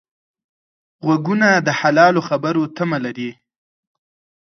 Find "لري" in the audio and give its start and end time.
3.05-3.31